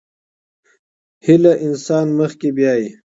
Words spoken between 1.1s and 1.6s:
هيله